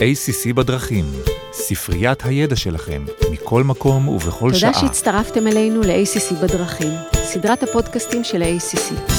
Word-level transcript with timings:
ACC 0.00 0.52
בדרכים, 0.52 1.04
ספריית 1.52 2.24
הידע 2.24 2.56
שלכם, 2.56 3.04
מכל 3.32 3.64
מקום 3.64 4.08
ובכל 4.08 4.46
תודה 4.46 4.58
שעה. 4.58 4.72
תודה 4.72 4.86
שהצטרפתם 4.86 5.46
אלינו 5.46 5.80
ל-ACC 5.80 6.34
בדרכים, 6.42 6.88
סדרת 7.14 7.62
הפודקאסטים 7.62 8.24
של 8.24 8.42
ה-ACC. 8.42 9.10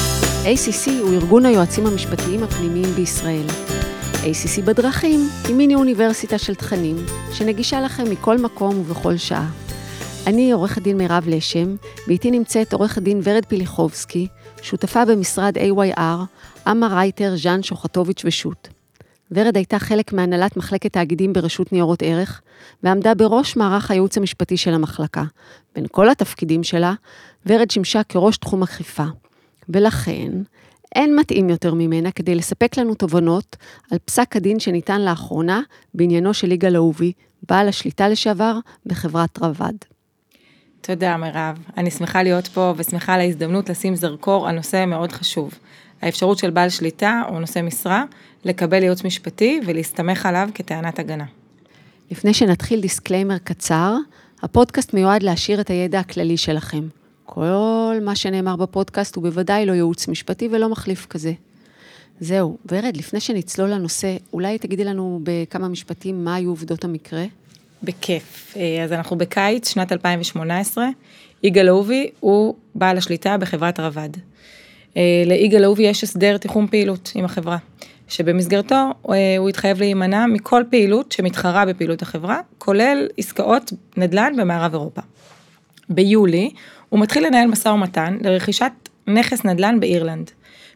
ACC 0.46 0.92
הוא 1.02 1.14
ארגון 1.14 1.46
היועצים 1.46 1.88
המשפטיים 1.88 2.44
הפנימיים 2.44 2.94
בישראל. 2.96 3.46
ACC 4.14 4.62
בדרכים 4.66 5.30
היא 5.48 5.56
מיני 5.56 5.76
אוניברסיטה 5.76 6.38
של 6.38 6.56
תכנים, 6.56 6.96
שנגישה 7.34 7.82
לכם 7.82 8.12
מכל 8.12 8.38
מקום 8.38 8.80
ובכל 8.80 9.18
שעה. 9.18 9.50
אני 10.28 10.52
עורכת 10.52 10.82
דין 10.82 10.98
מירב 10.98 11.24
לשם, 11.28 11.76
ואיתי 12.08 12.32
נמצאת 12.32 12.74
עורכת 12.74 13.02
דין 13.02 13.22
ורד 13.24 13.46
פיליחובסקי, 13.46 14.28
שותפה 14.62 15.06
במשרד 15.06 15.58
AYR, 15.58 16.02
אמה 16.72 16.88
רייטר, 16.88 17.34
ז'אן 17.38 17.64
שוחטוביץ' 17.64 18.22
ושות'. 18.26 18.81
ורד 19.32 19.56
הייתה 19.56 19.80
חלק 19.80 20.14
מהנהלת 20.14 20.58
מחלקת 20.58 20.94
תאגידים 20.94 21.34
ברשות 21.34 21.72
ניירות 21.72 22.04
ערך, 22.04 22.42
ועמדה 22.84 23.16
בראש 23.16 23.58
מערך 23.58 23.92
הייעוץ 23.92 24.18
המשפטי 24.18 24.58
של 24.58 24.74
המחלקה. 24.74 25.24
בין 25.76 25.86
כל 25.92 26.10
התפקידים 26.10 26.64
שלה, 26.64 26.94
ורד 27.46 27.72
שימשה 27.72 28.04
כראש 28.04 28.38
תחום 28.38 28.64
אכיפה. 28.64 29.06
ולכן, 29.70 30.32
אין 30.96 31.16
מתאים 31.16 31.50
יותר 31.50 31.74
ממנה 31.74 32.12
כדי 32.12 32.36
לספק 32.36 32.78
לנו 32.78 32.96
תובנות 32.96 33.56
על 33.92 33.98
פסק 34.06 34.36
הדין 34.36 34.60
שניתן 34.60 35.02
לאחרונה 35.02 35.62
בעניינו 35.94 36.34
של 36.34 36.52
יגאל 36.52 36.76
אהובי, 36.76 37.12
בעל 37.50 37.68
השליטה 37.68 38.10
לשעבר 38.10 38.58
בחברת 38.86 39.40
רבד. 39.42 39.74
תודה 40.82 41.18
מירב, 41.18 41.60
אני 41.78 41.92
שמחה 41.92 42.24
להיות 42.24 42.48
פה 42.48 42.74
ושמחה 42.78 43.14
על 43.14 43.20
ההזדמנות 43.20 43.70
לשים 43.70 43.96
זרקור 43.96 44.48
על 44.48 44.56
נושא 44.56 44.86
מאוד 44.86 45.12
חשוב. 45.12 45.54
האפשרות 46.02 46.38
של 46.38 46.50
בעל 46.50 46.70
שליטה 46.70 47.22
או 47.30 47.40
נושא 47.40 47.62
משרה 47.62 48.04
לקבל 48.46 48.84
ייעוץ 48.84 49.04
משפטי 49.04 49.60
ולהסתמך 49.66 50.26
עליו 50.26 50.50
כטענת 50.54 51.00
הגנה. 51.00 51.26
לפני 52.12 52.34
שנתחיל 52.34 52.82
דיסקליימר 52.82 53.38
קצר, 53.38 53.96
הפודקאסט 54.42 54.94
מיועד 54.94 55.24
להעשיר 55.24 55.62
את 55.62 55.70
הידע 55.70 56.00
הכללי 56.00 56.38
שלכם. 56.38 56.88
כל 57.26 57.98
מה 58.02 58.16
שנאמר 58.16 58.56
בפודקאסט 58.56 59.16
הוא 59.16 59.24
בוודאי 59.24 59.66
לא 59.66 59.74
ייעוץ 59.74 60.08
משפטי 60.08 60.50
ולא 60.52 60.70
מחליף 60.70 61.06
כזה. 61.06 61.34
זהו, 62.20 62.58
ורד, 62.72 62.98
לפני 62.98 63.20
שנצלול 63.20 63.70
לנושא, 63.70 64.16
אולי 64.34 64.58
תגידי 64.58 64.84
לנו 64.84 65.20
בכמה 65.24 65.68
משפטים 65.68 66.24
מה 66.24 66.36
היו 66.36 66.50
עובדות 66.50 66.84
המקרה? 66.84 67.26
בכיף. 67.84 68.58
אז 68.84 68.92
אנחנו 68.92 69.18
בקיץ, 69.18 69.70
שנת 69.70 69.92
2018. 69.92 70.88
יגאל 71.44 71.70
אהובי 71.70 72.10
הוא 72.20 72.56
בעל 72.76 72.98
השליטה 72.98 73.38
בחברת 73.38 73.80
רבד. 73.80 74.10
ליגאל 75.26 75.64
אהובי 75.64 75.84
יש 75.84 76.04
הסדר 76.04 76.38
תיחום 76.38 76.68
פעילות 76.68 77.12
עם 77.16 77.26
החברה, 77.26 77.58
שבמסגרתו 78.12 78.94
הוא 79.38 79.50
התחייב 79.50 79.80
להימנע 79.80 80.26
מכל 80.26 80.64
פעילות 80.70 81.12
שמתחרה 81.12 81.66
בפעילות 81.66 82.02
החברה, 82.02 82.40
כולל 82.58 83.08
עסקאות 83.18 83.74
נדל"ן 83.98 84.34
במערב 84.38 84.74
אירופה. 84.74 85.02
ביולי 85.90 86.50
הוא 86.90 87.00
מתחיל 87.00 87.28
לנהל 87.28 87.48
משא 87.48 87.68
ומתן 87.70 88.18
לרכישת 88.22 88.72
נכס 89.08 89.46
נדל"ן 89.46 89.80
באירלנד. 89.80 90.32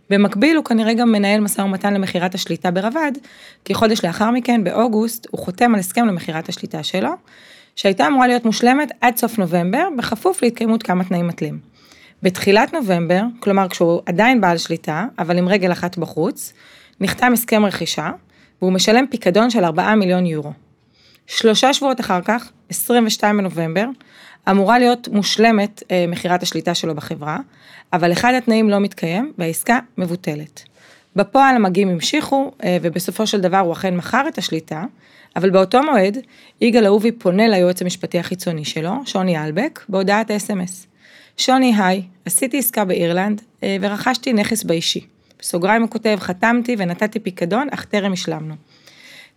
במקביל 0.09 0.57
הוא 0.57 0.65
כנראה 0.65 0.93
גם 0.93 1.11
מנהל 1.11 1.39
משא 1.39 1.61
ומתן 1.61 1.93
למכירת 1.93 2.35
השליטה 2.35 2.71
ברבד, 2.71 3.11
כי 3.65 3.73
חודש 3.73 4.05
לאחר 4.05 4.31
מכן, 4.31 4.63
באוגוסט, 4.63 5.27
הוא 5.31 5.39
חותם 5.39 5.73
על 5.73 5.79
הסכם 5.79 6.05
למכירת 6.05 6.49
השליטה 6.49 6.83
שלו, 6.83 7.09
שהייתה 7.75 8.07
אמורה 8.07 8.27
להיות 8.27 8.45
מושלמת 8.45 8.91
עד 9.01 9.17
סוף 9.17 9.37
נובמבר, 9.37 9.87
בכפוף 9.97 10.43
להתקיימות 10.43 10.83
כמה 10.83 11.03
תנאים 11.03 11.27
מתלים. 11.27 11.59
בתחילת 12.23 12.73
נובמבר, 12.73 13.21
כלומר 13.39 13.69
כשהוא 13.69 14.01
עדיין 14.05 14.41
בעל 14.41 14.57
שליטה, 14.57 15.05
אבל 15.19 15.37
עם 15.37 15.47
רגל 15.47 15.71
אחת 15.71 15.97
בחוץ, 15.97 16.53
נחתם 16.99 17.33
הסכם 17.33 17.65
רכישה, 17.65 18.11
והוא 18.61 18.73
משלם 18.73 19.05
פיקדון 19.09 19.49
של 19.49 19.63
4 19.63 19.95
מיליון 19.95 20.25
יורו. 20.25 20.53
שלושה 21.27 21.73
שבועות 21.73 21.99
אחר 21.99 22.21
כך, 22.21 22.51
22 22.69 23.37
בנובמבר, 23.37 23.85
אמורה 24.49 24.79
להיות 24.79 25.07
מושלמת 25.07 25.83
אה, 25.91 26.05
מכירת 26.07 26.43
השליטה 26.43 26.73
שלו 26.73 26.95
בחברה, 26.95 27.37
אבל 27.93 28.11
אחד 28.11 28.33
התנאים 28.33 28.69
לא 28.69 28.79
מתקיים 28.79 29.33
והעסקה 29.37 29.79
מבוטלת. 29.97 30.63
בפועל 31.15 31.55
המגיעים 31.55 31.89
המשיכו, 31.89 32.51
אה, 32.63 32.77
ובסופו 32.81 33.27
של 33.27 33.41
דבר 33.41 33.57
הוא 33.59 33.73
אכן 33.73 33.95
מכר 33.95 34.27
את 34.27 34.37
השליטה, 34.37 34.83
אבל 35.35 35.49
באותו 35.49 35.83
מועד, 35.83 36.17
יגאל 36.61 36.85
אהובי 36.85 37.11
פונה 37.11 37.47
ליועץ 37.47 37.81
המשפטי 37.81 38.19
החיצוני 38.19 38.65
שלו, 38.65 38.93
שוני 39.05 39.43
אלבק, 39.43 39.85
בהודעת 39.89 40.31
אס.אם.אס. 40.31 40.87
שוני, 41.37 41.73
היי, 41.77 42.03
עשיתי 42.25 42.59
עסקה 42.59 42.85
באירלנד 42.85 43.41
אה, 43.63 43.77
ורכשתי 43.81 44.33
נכס 44.33 44.63
באישי. 44.63 45.14
בסוגריים 45.39 45.81
הוא 45.81 45.89
כותב, 45.89 46.17
חתמתי 46.19 46.75
ונתתי 46.77 47.19
פיקדון, 47.19 47.67
אך 47.71 47.85
טרם 47.85 48.13
השלמנו. 48.13 48.55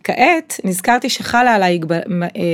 כעת 0.03 0.59
נזכרתי 0.63 1.09
שחלה 1.09 1.55
עליי 1.55 1.79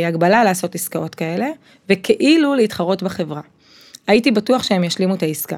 הגבלה 0.08 0.44
לעשות 0.44 0.76
עסקאות 0.76 1.16
כאלה, 1.16 1.48
וכאילו 1.90 2.56
להתחרות 2.56 3.04
בחברה. 3.04 3.42
הייתי 4.08 4.32
בטוח 4.32 4.64
שהם 4.64 4.84
ישלימו 4.84 5.16
את 5.16 5.24
העסקה. 5.24 5.58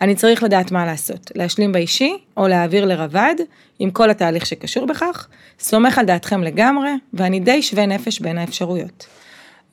אני 0.00 0.14
צריך 0.14 0.42
לדעת 0.42 0.72
מה 0.72 0.86
לעשות, 0.86 1.32
להשלים 1.34 1.72
באישי 1.72 2.16
או 2.36 2.48
להעביר 2.48 2.84
לרבד, 2.84 3.34
עם 3.78 3.90
כל 3.90 4.10
התהליך 4.10 4.46
שקשור 4.46 4.86
בכך, 4.86 5.28
סומך 5.60 5.98
על 5.98 6.06
דעתכם 6.06 6.42
לגמרי, 6.42 6.90
ואני 7.14 7.40
די 7.40 7.62
שווה 7.62 7.86
נפש 7.86 8.20
בין 8.20 8.38
האפשרויות. 8.38 9.06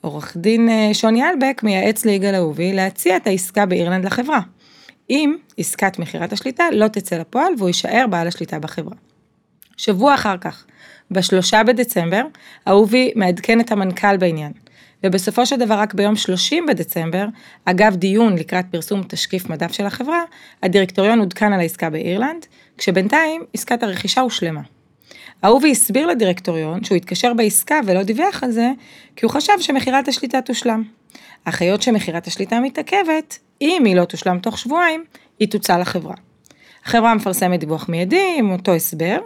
עורך 0.01 0.37
דין 0.37 0.69
שוני 0.93 1.23
אלבק 1.23 1.61
מייעץ 1.63 2.05
ליגאל 2.05 2.35
אהובי 2.35 2.73
להציע 2.73 3.17
את 3.17 3.27
העסקה 3.27 3.65
באירלנד 3.65 4.05
לחברה. 4.05 4.39
אם 5.09 5.35
עסקת 5.57 5.99
מכירת 5.99 6.33
השליטה 6.33 6.63
לא 6.71 6.87
תצא 6.87 7.17
לפועל 7.17 7.53
והוא 7.57 7.67
יישאר 7.67 8.05
בעל 8.09 8.27
השליטה 8.27 8.59
בחברה. 8.59 8.95
שבוע 9.77 10.13
אחר 10.13 10.37
כך, 10.37 10.65
בשלושה 11.11 11.63
בדצמבר, 11.63 12.21
אהובי 12.67 13.11
מעדכן 13.15 13.59
את 13.59 13.71
המנכ"ל 13.71 14.17
בעניין. 14.17 14.51
ובסופו 15.03 15.45
של 15.45 15.55
דבר 15.55 15.73
רק 15.73 15.93
ביום 15.93 16.15
30 16.15 16.65
בדצמבר, 16.65 17.25
אגב 17.65 17.95
דיון 17.95 18.35
לקראת 18.37 18.65
פרסום 18.71 19.01
תשקיף 19.07 19.49
מדף 19.49 19.71
של 19.71 19.85
החברה, 19.85 20.23
הדירקטוריון 20.63 21.19
עודכן 21.19 21.53
על 21.53 21.59
העסקה 21.59 21.89
באירלנד, 21.89 22.45
כשבינתיים 22.77 23.43
עסקת 23.53 23.83
הרכישה 23.83 24.21
הושלמה. 24.21 24.61
אהובי 25.43 25.71
הסביר 25.71 26.07
לדירקטוריון 26.07 26.83
שהוא 26.83 26.95
התקשר 26.95 27.33
בעסקה 27.33 27.79
ולא 27.85 28.03
דיווח 28.03 28.43
על 28.43 28.51
זה, 28.51 28.71
כי 29.15 29.25
הוא 29.25 29.31
חשב 29.31 29.53
שמכירת 29.59 30.07
השליטה 30.07 30.41
תושלם. 30.41 30.83
אך 31.45 31.61
היות 31.61 31.81
שמכירת 31.81 32.27
השליטה 32.27 32.59
מתעכבת, 32.59 33.39
אם 33.61 33.81
היא 33.85 33.95
לא 33.95 34.05
תושלם 34.05 34.39
תוך 34.39 34.57
שבועיים, 34.57 35.03
היא 35.39 35.47
תוצא 35.47 35.77
לחברה. 35.77 36.15
החברה 36.85 37.15
מפרסמת 37.15 37.59
דיווח 37.59 37.89
מיידי 37.89 38.35
עם 38.37 38.51
אותו 38.51 38.73
הסבר, 38.73 39.17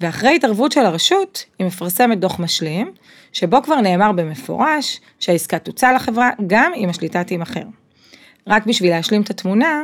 ואחרי 0.00 0.36
התערבות 0.36 0.72
של 0.72 0.80
הרשות, 0.80 1.44
היא 1.58 1.66
מפרסמת 1.66 2.18
דוח 2.18 2.40
משלים, 2.40 2.92
שבו 3.32 3.62
כבר 3.62 3.80
נאמר 3.80 4.12
במפורש 4.12 5.00
שהעסקה 5.18 5.58
תוצא 5.58 5.92
לחברה 5.92 6.30
גם 6.46 6.72
אם 6.76 6.88
השליטה 6.88 7.24
תימכר. 7.24 7.64
רק 8.46 8.66
בשביל 8.66 8.90
להשלים 8.90 9.22
את 9.22 9.30
התמונה, 9.30 9.82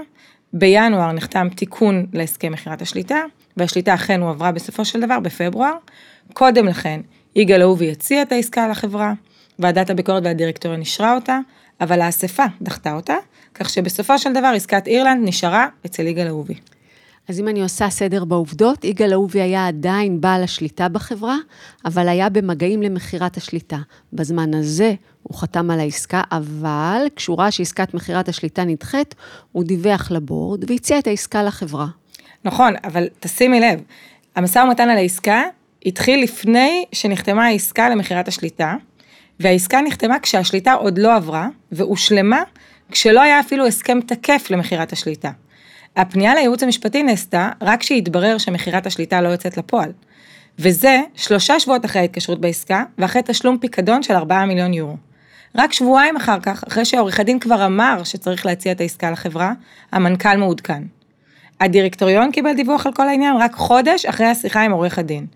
בינואר 0.52 1.12
נחתם 1.12 1.48
תיקון 1.48 2.06
להסכם 2.12 2.52
מכירת 2.52 2.82
השליטה, 2.82 3.20
והשליטה 3.56 3.94
אכן 3.94 4.20
הועברה 4.20 4.52
בסופו 4.52 4.84
של 4.84 5.00
דבר 5.00 5.20
בפברואר. 5.20 5.74
קודם 6.32 6.66
לכן, 6.66 7.00
יגאל 7.36 7.62
אהובי 7.62 7.90
הציע 7.90 8.22
את 8.22 8.32
העסקה 8.32 8.68
לחברה, 8.68 9.12
ועדת 9.58 9.90
הביקורת 9.90 10.22
והדירקטוריון 10.24 10.80
אישרה 10.80 11.14
אותה, 11.14 11.38
אבל 11.80 12.00
האספה 12.00 12.44
דחתה 12.62 12.94
אותה, 12.94 13.16
כך 13.54 13.70
שבסופו 13.70 14.18
של 14.18 14.32
דבר 14.32 14.52
עסקת 14.56 14.86
אירלנד 14.86 15.28
נשארה 15.28 15.66
אצל 15.86 16.06
יגאל 16.06 16.26
אהובי. 16.26 16.54
אז 17.28 17.40
אם 17.40 17.48
אני 17.48 17.62
עושה 17.62 17.90
סדר 17.90 18.24
בעובדות, 18.24 18.84
יגאל 18.84 19.12
אהובי 19.12 19.40
היה 19.40 19.66
עדיין 19.66 20.20
בעל 20.20 20.42
השליטה 20.42 20.88
בחברה, 20.88 21.36
אבל 21.84 22.08
היה 22.08 22.28
במגעים 22.28 22.82
למכירת 22.82 23.36
השליטה. 23.36 23.78
בזמן 24.12 24.54
הזה 24.54 24.94
הוא 25.22 25.38
חתם 25.38 25.70
על 25.70 25.80
העסקה, 25.80 26.22
אבל 26.32 27.06
כשהוא 27.16 27.38
ראה 27.38 27.50
שעסקת 27.50 27.94
מכירת 27.94 28.28
השליטה 28.28 28.64
נדחית, 28.64 29.14
הוא 29.52 29.64
דיווח 29.64 30.10
לבורד 30.10 30.70
והציע 30.70 30.98
את 30.98 31.06
העסקה 31.06 31.42
לחברה. 31.42 31.86
נכון, 32.44 32.74
אבל 32.84 33.08
תשימי 33.20 33.60
לב, 33.60 33.80
המשא 34.36 34.58
ומתן 34.58 34.88
על 34.90 34.96
העסקה 34.96 35.42
התחיל 35.86 36.22
לפני 36.22 36.84
שנחתמה 36.92 37.44
העסקה 37.46 37.88
למכירת 37.88 38.28
השליטה, 38.28 38.74
והעסקה 39.42 39.80
נחתמה 39.80 40.18
כשהשליטה 40.18 40.72
עוד 40.72 40.98
לא 40.98 41.14
עברה, 41.14 41.48
והושלמה 41.72 42.42
כשלא 42.90 43.20
היה 43.20 43.40
אפילו 43.40 43.66
הסכם 43.66 44.00
תקף 44.00 44.46
למכירת 44.50 44.92
השליטה. 44.92 45.30
הפנייה 45.96 46.34
לייעוץ 46.34 46.62
המשפטי 46.62 47.02
נעשתה 47.02 47.50
רק 47.60 47.80
כשהתברר 47.80 48.38
שמכירת 48.38 48.86
השליטה 48.86 49.20
לא 49.20 49.28
יוצאת 49.28 49.56
לפועל. 49.56 49.92
וזה 50.58 51.00
שלושה 51.14 51.60
שבועות 51.60 51.84
אחרי 51.84 52.00
ההתקשרות 52.00 52.40
בעסקה, 52.40 52.84
ואחרי 52.98 53.22
תשלום 53.24 53.58
פיקדון 53.58 54.02
של 54.02 54.14
4 54.14 54.44
מיליון 54.44 54.74
יורו. 54.74 54.96
רק 55.56 55.72
שבועיים 55.72 56.16
אחר 56.16 56.40
כך, 56.40 56.64
אחרי 56.68 56.84
שעורך 56.84 57.20
הדין 57.20 57.38
כבר 57.38 57.66
אמר 57.66 58.04
שצריך 58.04 58.46
להציע 58.46 58.72
את 58.72 58.80
העסקה 58.80 59.10
לחברה, 59.10 59.52
המנכ"ל 59.92 60.36
מעודכן. 60.36 60.82
הדירקטוריון 61.60 62.32
קיבל 62.32 62.54
דיווח 62.54 62.86
על 62.86 62.92
כל 62.92 63.08
העניין 63.08 63.36
רק 63.36 63.54
חודש 63.54 64.06
אחרי 64.06 64.26
השיחה 64.26 64.62
עם 64.62 64.72
עורך 64.72 64.98
הדין. 64.98 65.26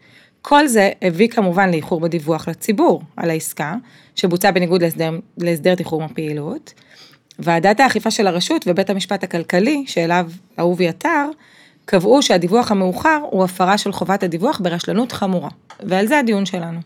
כל 0.49 0.67
זה 0.67 0.91
הביא 1.03 1.29
כמובן 1.29 1.71
לאיחור 1.71 2.01
בדיווח 2.01 2.49
לציבור 2.49 3.03
על 3.17 3.31
העסקה, 3.31 3.75
שבוצע 4.15 4.51
בניגוד 4.51 4.83
להסדר, 4.83 5.11
להסדר 5.39 5.75
תיחום 5.75 6.03
הפעילות. 6.03 6.73
ועדת 7.39 7.81
האכיפה 7.81 8.11
של 8.11 8.27
הרשות 8.27 8.65
ובית 8.67 8.91
המשפט 8.91 9.25
הכלכלי, 9.25 9.85
שאליו 9.87 10.31
אהובי 10.59 10.89
עתר, 10.89 11.29
קבעו 11.85 12.23
שהדיווח 12.23 12.71
המאוחר 12.71 13.19
הוא 13.31 13.45
הפרה 13.45 13.79
של 13.79 13.93
חובת 13.93 14.23
הדיווח 14.23 14.61
ברשלנות 14.61 15.13
חמורה. 15.13 15.51
ועל 15.81 16.07
זה 16.07 16.19
הדיון 16.19 16.47
שלנו. 16.47 16.81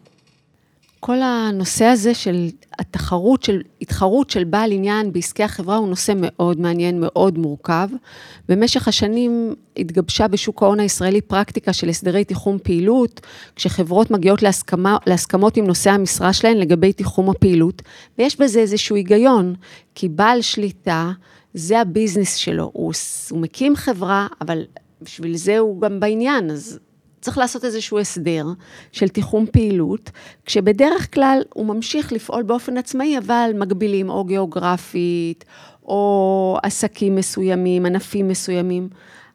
כל 1.01 1.23
הנושא 1.23 1.85
הזה 1.85 2.15
של 2.15 2.49
התחרות, 2.79 3.43
של 3.43 3.61
התחרות 3.81 4.31
של 4.31 4.45
בעל 4.45 4.73
עניין 4.73 5.13
בעסקי 5.13 5.43
החברה 5.43 5.77
הוא 5.77 5.89
נושא 5.89 6.13
מאוד 6.17 6.61
מעניין, 6.61 7.01
מאוד 7.01 7.39
מורכב. 7.39 7.89
במשך 8.49 8.89
השנים 8.89 9.55
התגבשה 9.77 10.29
בשוק 10.29 10.63
ההון 10.63 10.81
הישראלי 10.81 11.21
פרקטיקה 11.21 11.73
של 11.73 11.89
הסדרי 11.89 12.25
תיחום 12.25 12.59
פעילות, 12.63 13.21
כשחברות 13.57 14.11
מגיעות 14.11 14.43
להסכמה, 14.43 14.97
להסכמות 15.07 15.57
עם 15.57 15.67
נושאי 15.67 15.93
המשרה 15.93 16.33
שלהן 16.33 16.57
לגבי 16.57 16.93
תיחום 16.93 17.31
הפעילות, 17.31 17.83
ויש 18.19 18.41
בזה 18.41 18.61
איזשהו 18.61 18.97
היגיון, 18.97 19.55
כי 19.95 20.09
בעל 20.09 20.43
שליטה, 20.43 21.11
זה 21.55 21.81
הביזנס 21.81 22.35
שלו, 22.35 22.71
הוא, 22.73 22.93
הוא 23.31 23.41
מקים 23.41 23.77
חברה, 23.77 24.27
אבל 24.41 24.65
בשביל 25.03 25.37
זה 25.37 25.59
הוא 25.59 25.81
גם 25.81 26.01
בעניין, 26.01 26.51
אז 26.51 26.79
צריך 27.21 27.39
לעשות 27.39 27.65
איזשהו 27.65 27.99
הסדר 27.99 28.47
של 28.93 29.09
תיחום 29.09 29.47
פעילות, 29.53 30.11
כשבדרך 30.45 31.15
כלל 31.15 31.43
הוא 31.55 31.67
ממשיך 31.67 32.13
לפעול 32.13 32.43
באופן 32.43 32.77
עצמאי, 32.77 33.19
אבל 33.19 33.51
מגבילים 33.55 34.11
או 34.11 34.25
גיאוגרפית, 34.25 35.45
או 35.85 36.59
עסקים 36.63 37.17
מסוימים, 37.17 37.87
ענפים 37.87 38.29
מסוימים. 38.29 38.89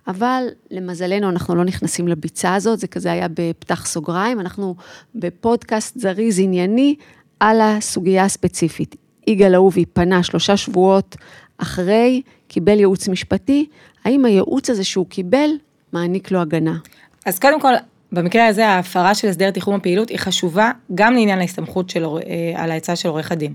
אבל 0.07 0.47
למזלנו, 0.71 1.29
אנחנו 1.29 1.55
לא 1.55 1.63
נכנסים 1.63 2.07
לביצה 2.07 2.55
הזאת, 2.55 2.79
זה 2.79 2.87
כזה 2.87 3.11
היה 3.11 3.27
בפתח 3.33 3.85
סוגריים, 3.85 4.39
אנחנו 4.39 4.75
בפודקאסט 5.15 5.99
זריז 5.99 6.39
ענייני 6.39 6.95
על 7.39 7.61
הסוגיה 7.61 8.25
הספציפית. 8.25 8.95
יגאל 9.27 9.55
אהובי 9.55 9.85
פנה 9.85 10.23
שלושה 10.23 10.57
שבועות 10.57 11.15
אחרי, 11.57 12.21
קיבל 12.47 12.79
ייעוץ 12.79 13.07
משפטי, 13.07 13.65
האם 14.03 14.25
הייעוץ 14.25 14.69
הזה 14.69 14.83
שהוא 14.83 15.05
קיבל 15.05 15.49
מעניק 15.93 16.31
לו 16.31 16.39
הגנה? 16.39 16.77
אז 17.25 17.39
קודם 17.39 17.61
כל, 17.61 17.73
במקרה 18.11 18.47
הזה 18.47 18.67
ההפרה 18.67 19.15
של 19.15 19.27
הסדר 19.27 19.51
תיחום 19.51 19.75
הפעילות 19.75 20.09
היא 20.09 20.19
חשובה 20.19 20.71
גם 20.95 21.13
לעניין 21.13 21.39
ההסתמכות 21.39 21.89
של, 21.89 22.05
אה, 22.05 22.53
על 22.55 22.71
העצה 22.71 22.95
של 22.95 23.09
עורך 23.09 23.31
הדין. 23.31 23.53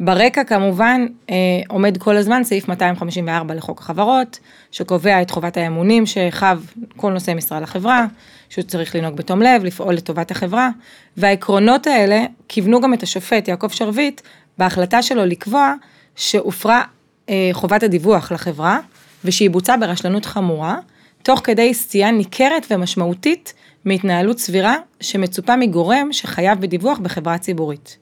ברקע 0.00 0.44
כמובן 0.44 1.06
אה, 1.30 1.34
עומד 1.68 1.96
כל 1.96 2.16
הזמן 2.16 2.44
סעיף 2.44 2.68
254 2.68 3.54
לחוק 3.54 3.80
החברות, 3.80 4.38
שקובע 4.70 5.22
את 5.22 5.30
חובת 5.30 5.56
האמונים 5.56 6.06
שחב 6.06 6.60
כל 6.96 7.12
נושא 7.12 7.32
משרה 7.36 7.60
לחברה, 7.60 8.06
שהוא 8.48 8.64
צריך 8.64 8.96
לנהוג 8.96 9.16
בתום 9.16 9.42
לב, 9.42 9.64
לפעול 9.64 9.94
לטובת 9.94 10.30
החברה, 10.30 10.70
והעקרונות 11.16 11.86
האלה 11.86 12.24
כיוונו 12.48 12.80
גם 12.80 12.94
את 12.94 13.02
השופט 13.02 13.48
יעקב 13.48 13.68
שרביט 13.68 14.20
בהחלטה 14.58 15.02
שלו 15.02 15.24
לקבוע 15.24 15.74
שהופרה 16.16 16.82
אה, 17.28 17.50
חובת 17.52 17.82
הדיווח 17.82 18.32
לחברה, 18.32 18.78
ושהיא 19.24 19.50
בוצעה 19.50 19.76
ברשלנות 19.76 20.24
חמורה, 20.24 20.78
תוך 21.24 21.40
כדי 21.44 21.74
סטייה 21.74 22.10
ניכרת 22.10 22.66
ומשמעותית 22.70 23.54
מהתנהלות 23.84 24.38
סבירה 24.38 24.76
שמצופה 25.00 25.56
מגורם 25.56 26.12
שחייב 26.12 26.60
בדיווח 26.60 26.98
בחברה 26.98 27.38
ציבורית. 27.38 27.98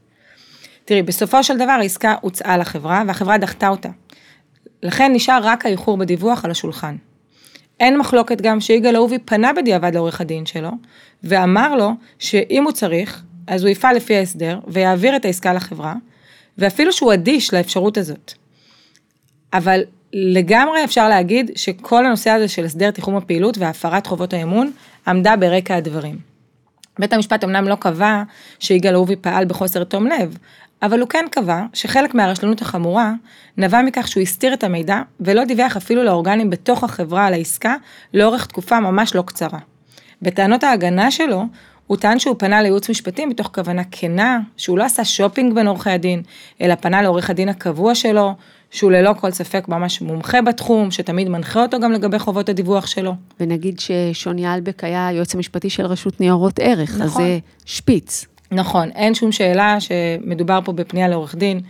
תראי, 0.85 1.03
בסופו 1.03 1.45
של 1.45 1.57
דבר 1.57 1.73
העסקה 1.73 2.15
הוצאה 2.21 2.57
לחברה 2.57 3.03
והחברה 3.07 3.39
דחתה 3.39 3.69
אותה. 3.69 3.89
לכן 4.83 5.13
נשאר 5.13 5.41
רק 5.43 5.67
האיחור 5.67 5.97
בדיווח 5.97 6.45
על 6.45 6.51
השולחן. 6.51 6.97
אין 7.81 7.99
מחלוקת 7.99 8.41
גם 8.41 8.61
שיגאל 8.61 8.97
אהובי 8.97 9.19
פנה 9.19 9.53
בדיעבד 9.53 9.95
לעורך 9.95 10.21
הדין 10.21 10.47
שלו, 10.47 10.71
ואמר 11.25 11.77
לו 11.77 11.91
שאם 12.19 12.65
הוא 12.65 12.73
צריך, 12.73 13.23
אז 13.47 13.63
הוא 13.63 13.71
יפעל 13.71 13.97
לפי 13.97 14.17
ההסדר 14.17 14.59
ויעביר 14.67 15.17
את 15.17 15.25
העסקה 15.25 15.53
לחברה, 15.53 15.95
ואפילו 16.59 16.93
שהוא 16.93 17.13
אדיש 17.13 17.55
לאפשרות 17.55 17.99
הזאת. 17.99 18.33
אבל 19.53 19.83
לגמרי 20.13 20.85
אפשר 20.85 21.09
להגיד 21.09 21.51
שכל 21.57 22.07
הנושא 22.07 22.31
הזה 22.31 22.49
של 22.49 22.65
הסדר 22.65 22.91
תיחום 22.91 23.17
הפעילות 23.17 23.59
והפרת 23.59 24.07
חובות 24.07 24.33
האמון 24.33 24.73
עמדה 25.07 25.37
ברקע 25.37 25.77
הדברים. 25.77 26.19
בית 26.99 27.13
המשפט 27.13 27.45
אמנם 27.45 27.69
לא 27.69 27.75
קבע 27.75 28.23
שיגאל 28.59 28.95
אהובי 28.95 29.17
פעל 29.17 29.45
בחוסר 29.45 29.85
תום 29.85 30.07
לב, 30.07 30.39
אבל 30.83 31.01
הוא 31.01 31.09
כן 31.09 31.25
קבע 31.31 31.63
שחלק 31.73 32.15
מהרשלנות 32.15 32.63
החמורה 32.63 33.13
נבע 33.57 33.83
מכך 33.83 34.09
שהוא 34.09 34.23
הסתיר 34.23 34.55
את 34.55 34.65
המידע 34.65 35.03
ולא 35.21 35.45
דיווח 35.45 35.77
אפילו 35.77 36.05
לאורגנים 36.05 36.51
בתוך 36.51 36.85
החברה 36.85 37.27
על 37.27 37.33
העסקה 37.33 37.77
לאורך 38.15 38.47
תקופה 38.47 38.81
ממש 38.81 39.15
לא 39.15 39.23
קצרה. 39.23 39.59
בטענות 40.23 40.65
ההגנה 40.65 41.11
שלו, 41.11 41.45
הוא 41.87 41.97
טען 41.97 42.19
שהוא 42.19 42.37
פנה 42.39 42.63
לייעוץ 42.63 42.91
משפטי 42.91 43.27
מתוך 43.27 43.51
כוונה 43.55 43.83
כנה, 43.91 44.41
שהוא 44.57 44.79
לא 44.79 44.85
עשה 44.85 45.05
שופינג 45.05 45.55
בין 45.55 45.67
עורכי 45.67 45.91
הדין, 45.91 46.23
אלא 46.61 46.75
פנה 46.75 47.03
לעורך 47.03 47.31
הדין 47.31 47.49
הקבוע 47.49 47.95
שלו, 47.95 48.35
שהוא 48.73 48.91
ללא 48.93 49.13
כל 49.21 49.31
ספק 49.31 49.69
ממש 49.69 50.01
מומחה 50.01 50.43
בתחום, 50.43 50.91
שתמיד 50.91 51.29
מנחה 51.29 51.63
אותו 51.63 51.81
גם 51.81 51.93
לגבי 51.93 52.19
חובות 52.19 52.49
הדיווח 52.49 52.87
שלו. 52.87 53.15
ונגיד 53.41 53.81
ששוני 53.81 54.55
אלבק 54.55 54.85
היה 54.85 55.07
היועץ 55.07 55.35
המשפטי 55.35 55.71
של 55.71 55.87
רשות 55.87 56.21
ניירות 56.21 56.59
ערך, 56.59 56.91
נכון. 56.91 57.03
אז 57.03 57.13
זה 57.13 57.39
שפיץ. 57.65 58.27
נכון, 58.51 58.91
אין 58.91 59.15
שום 59.15 59.33
שאלה 59.33 59.77
שמדובר 59.81 60.59
פה 60.65 60.73
בפנייה 60.73 61.09
לעורך 61.09 61.35
דין 61.35 61.61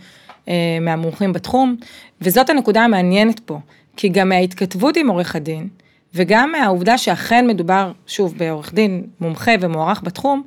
אה, 0.47 0.53
מהמומחים 0.81 1.33
בתחום, 1.33 1.75
וזאת 2.21 2.49
הנקודה 2.49 2.81
המעניינת 2.83 3.39
פה, 3.39 3.59
כי 3.97 4.09
גם 4.09 4.29
מההתכתבות 4.29 4.97
עם 4.97 5.09
עורך 5.09 5.35
הדין, 5.35 5.67
וגם 6.15 6.51
מהעובדה 6.51 6.97
שאכן 6.97 7.47
מדובר, 7.47 7.91
שוב, 8.07 8.33
בעורך 8.37 8.73
דין 8.73 9.03
מומחה 9.19 9.51
ומוערך 9.61 10.01
בתחום, 10.03 10.43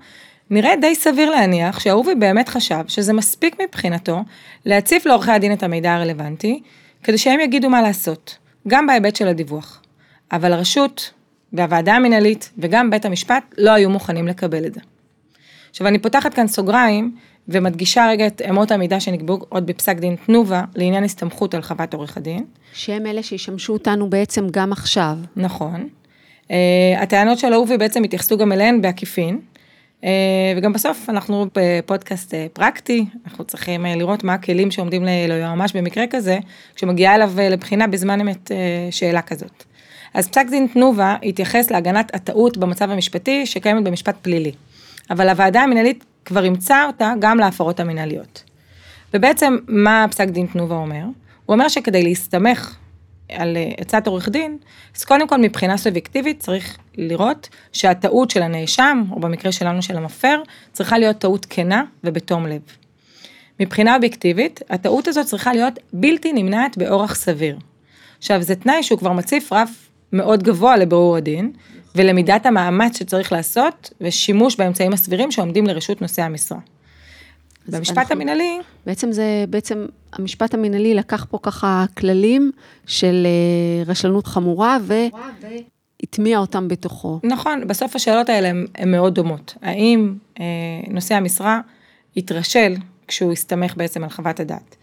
נראה 0.51 0.77
די 0.81 0.95
סביר 0.95 1.31
להניח 1.31 1.81
שאהובי 1.81 2.15
באמת 2.15 2.49
חשב 2.49 2.85
שזה 2.89 3.13
מספיק 3.13 3.57
מבחינתו 3.61 4.21
להציף 4.65 5.07
לעורכי 5.07 5.31
הדין 5.31 5.53
את 5.53 5.63
המידע 5.63 5.95
הרלוונטי, 5.95 6.63
כדי 7.03 7.19
שהם 7.19 7.41
יגידו 7.41 7.71
מה 7.71 7.83
לעשות, 7.83 8.39
גם 8.69 8.87
בהיבט 8.87 9.17
של 9.17 9.29
הדיווח. 9.29 9.83
אבל 10.33 10.53
הרשות 10.53 11.11
והוועדה 11.53 11.95
המנהלית 11.95 12.51
וגם 12.59 12.91
בית 12.91 13.05
המשפט 13.05 13.55
לא 13.59 13.71
היו 13.71 13.91
מוכנים 13.91 14.29
לקבל 14.29 14.67
את 14.67 14.75
זה. 14.75 14.81
עכשיו 15.71 15.87
אני 15.87 15.99
פותחת 15.99 16.35
כאן 16.35 16.47
סוגריים 16.47 17.17
ומדגישה 17.49 18.07
רגע 18.09 18.27
את 18.27 18.43
אמות 18.51 18.71
המידה 18.71 19.01
שנקבעו 19.01 19.39
עוד 19.49 19.67
בפסק 19.67 19.97
דין 19.97 20.17
תנובה 20.27 20.63
לעניין 20.75 21.05
הסתמכות 21.05 21.55
על 21.55 21.63
חוות 21.63 21.95
עורך 21.95 22.17
הדין. 22.17 22.45
שהם 22.73 23.07
אלה 23.07 23.23
שישמשו 23.23 23.73
אותנו 23.73 24.11
בעצם 24.11 24.47
גם 24.51 24.73
עכשיו. 24.73 25.17
נכון. 25.37 25.89
Uh, 26.45 26.51
הטענות 26.99 27.39
של 27.39 27.53
אהובי 27.53 27.79
בעצם 27.79 28.05
התייחסו 28.05 28.37
גם 28.37 28.53
אליהן 28.53 28.83
בעקיפין, 28.83 29.41
וגם 30.57 30.73
בסוף 30.73 31.11
אנחנו 31.11 31.47
בפודקאסט 31.55 32.35
uh, 32.35 32.37
פרקטי, 32.53 33.07
אנחנו 33.27 33.45
צריכים 33.45 33.87
uh, 33.87 33.89
לראות 33.89 34.25
מה 34.25 34.35
הכלים 34.35 34.71
שעומדים 34.71 35.05
ליועמ"ש 35.05 35.73
במקרה 35.73 36.05
כזה, 36.11 36.39
כשמגיעה 36.75 37.15
אליו 37.15 37.33
לבחינה 37.37 37.87
בזמן 37.87 38.21
אמת 38.21 38.51
שאלה 38.91 39.23
כזאת. 39.23 39.65
אז 40.15 40.29
פסק 40.29 40.47
דין 40.51 40.67
תנובה 40.67 41.17
התייחס 41.23 41.71
להגנת 41.71 42.15
הטעות 42.15 42.57
במצב 42.57 42.91
המשפטי 42.91 43.47
שקיימת 43.47 43.85
במשפט 43.85 44.17
פלילי. 44.23 44.53
אבל 45.11 45.29
הוועדה 45.29 45.63
המנהלית 45.63 46.05
כבר 46.25 46.45
אימצה 46.45 46.85
אותה 46.87 47.12
גם 47.19 47.38
להפרות 47.38 47.81
המנהליות. 47.81 48.43
ובעצם 49.15 49.57
מה 49.69 50.07
פסק 50.11 50.29
דין 50.29 50.47
תנובה 50.47 50.75
אומר? 50.75 51.05
הוא 51.47 51.55
אומר 51.55 51.69
שכדי 51.69 52.03
להסתמך 52.03 52.76
על 53.33 53.56
אה, 53.56 53.71
עצת 53.76 54.06
עורך 54.06 54.28
דין, 54.28 54.59
אז 54.97 55.04
קודם 55.04 55.28
כל 55.28 55.38
מבחינה 55.38 55.76
סובייקטיבית 55.76 56.40
צריך 56.40 56.76
לראות 56.99 57.49
שהטעות 57.73 58.30
של 58.30 58.42
הנאשם, 58.42 59.04
או 59.11 59.21
במקרה 59.21 59.52
שלנו 59.52 59.83
של 59.83 59.97
המפר, 59.97 60.42
צריכה 60.73 60.99
להיות 60.99 61.18
טעות 61.18 61.47
כנה 61.50 61.85
ובתום 62.04 62.47
לב. 62.47 62.61
מבחינה 63.61 63.95
אובייקטיבית, 63.95 64.61
הטעות 64.71 65.09
הזאת 65.09 65.26
צריכה 65.26 65.52
להיות 65.52 65.78
בלתי 65.92 66.33
נמנעת 66.33 66.78
באורח 66.78 67.14
סביר. 67.14 67.59
עכשיו, 68.18 68.42
זה 68.42 68.54
תנאי 68.54 68.83
שהוא 68.83 68.99
כבר 68.99 69.12
מציף 69.12 69.52
רף 69.52 69.71
מאוד 70.12 70.42
גבוה 70.42 70.76
לבירור 70.76 71.16
הדין, 71.16 71.52
ולמידת 71.95 72.47
המאמץ 72.47 72.99
שצריך 72.99 73.33
לעשות, 73.33 73.90
ושימוש 74.00 74.56
באמצעים 74.56 74.92
הסבירים 74.92 75.30
שעומדים 75.33 75.66
לרשות 75.66 76.02
נושאי 76.02 76.25
המשרה. 76.25 76.59
במשפט 77.68 78.11
המנהלי... 78.11 78.58
בעצם 78.87 79.12
זה, 79.12 79.44
בעצם 79.50 79.87
המשפט 80.12 80.54
המנהלי 80.54 80.94
לקח 80.94 81.26
פה 81.30 81.38
ככה 81.42 81.85
כללים 81.96 82.50
של 82.87 83.26
אה, 83.26 83.85
רשלנות 83.87 84.26
חמורה, 84.26 84.78
והטמיע 84.82 86.38
אותם 86.38 86.68
בתוכו. 86.68 87.20
נכון, 87.23 87.66
בסוף 87.66 87.96
השאלות 87.96 88.28
האלה 88.28 88.49
הן 88.75 88.90
מאוד 88.90 89.14
דומות. 89.14 89.54
האם 89.62 90.14
אה, 90.40 90.44
נושא 90.88 91.14
המשרה 91.14 91.61
התרשל 92.16 92.75
כשהוא 93.08 93.32
הסתמך 93.32 93.76
בעצם 93.76 94.04
על 94.04 94.11
חוות 94.11 94.40
הדעת? 94.40 94.76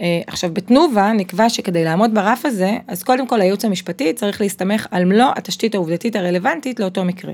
אה, 0.00 0.20
עכשיו 0.26 0.50
בתנובה 0.52 1.12
נקבע 1.12 1.48
שכדי 1.48 1.84
לעמוד 1.84 2.14
ברף 2.14 2.46
הזה, 2.46 2.78
אז 2.86 3.02
קודם 3.02 3.26
כל 3.26 3.40
הייעוץ 3.40 3.64
המשפטי 3.64 4.12
צריך 4.12 4.40
להסתמך 4.40 4.86
על 4.90 5.04
מלוא 5.04 5.28
התשתית 5.36 5.74
העובדתית 5.74 6.16
הרלוונטית 6.16 6.80
לאותו 6.80 7.04
מקרה. 7.04 7.32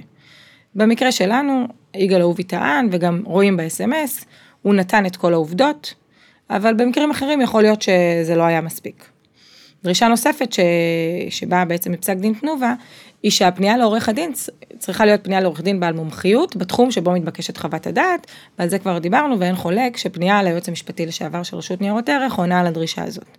במקרה 0.75 1.13
שלנו, 1.13 1.67
יגאל 1.97 2.21
אהובי 2.21 2.43
טען 2.43 2.89
וגם 2.93 3.23
רואים 3.25 3.57
ב-SMS, 3.57 4.25
הוא 4.63 4.75
נתן 4.75 5.07
את 5.07 5.17
כל 5.17 5.33
העובדות, 5.33 5.95
אבל 6.51 6.75
במקרים 6.75 7.11
אחרים 7.11 7.41
יכול 7.41 7.63
להיות 7.63 7.83
שזה 7.83 8.35
לא 8.37 8.43
היה 8.43 8.61
מספיק. 8.61 9.09
דרישה 9.85 10.09
נוספת 10.09 10.53
ש... 10.53 10.61
שבאה 11.31 11.65
בעצם 11.65 11.93
מפסק 11.93 12.17
דין 12.17 12.35
תנובה, 12.35 12.75
היא 13.23 13.31
שהפנייה 13.31 13.77
לעורך 13.77 14.09
הדין 14.09 14.33
צריכה 14.79 15.05
להיות 15.05 15.25
פנייה 15.25 15.41
לעורך 15.41 15.61
דין 15.61 15.81
בעל 15.81 15.95
מומחיות 15.95 16.57
בתחום 16.57 16.91
שבו 16.91 17.13
מתבקשת 17.13 17.57
חוות 17.57 17.87
הדעת, 17.87 18.27
ועל 18.59 18.69
זה 18.69 18.79
כבר 18.79 18.99
דיברנו 18.99 19.41
ואין 19.41 19.57
חולק 19.57 19.97
שפנייה 19.97 20.43
ליועץ 20.43 20.69
המשפטי 20.69 21.07
לשעבר 21.07 21.43
של 21.43 21.57
רשות 21.57 21.81
ניירות 21.81 22.09
ערך 22.09 22.35
עונה 22.35 22.61
על 22.61 22.67
הדרישה 22.67 23.05
הזאת. 23.05 23.39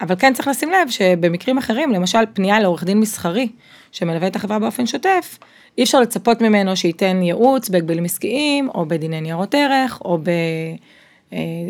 אה, 0.00 0.06
אבל 0.06 0.14
כן 0.18 0.34
צריך 0.34 0.48
לשים 0.48 0.70
לב 0.70 0.90
שבמקרים 0.90 1.58
אחרים, 1.58 1.92
למשל 1.92 2.18
פנייה 2.32 2.60
לעורך 2.60 2.84
דין 2.84 3.00
מסחרי, 3.00 3.48
שמלווה 3.92 4.26
את 4.26 4.36
החברה 4.36 4.58
באופן 4.58 4.86
שוטף, 4.86 5.38
אי 5.78 5.82
אפשר 5.82 6.00
לצפות 6.00 6.40
ממנו 6.40 6.76
שייתן 6.76 7.22
ייעוץ 7.22 7.68
בהגבלים 7.68 8.04
עסקיים, 8.04 8.68
או 8.68 8.86
בדיני 8.86 9.20
ניירות 9.20 9.54
ערך, 9.54 10.00
או 10.04 10.18